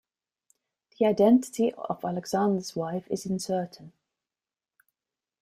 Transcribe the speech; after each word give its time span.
The 0.97 1.05
identity 1.05 1.75
of 1.75 2.03
Alexander's 2.03 2.75
wife 2.75 3.05
is 3.11 3.27
uncertain. 3.27 3.93